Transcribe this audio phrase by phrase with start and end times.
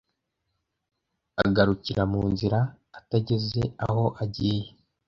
[1.43, 2.59] agarukira mu nzira
[2.99, 4.69] ategeze aho agiye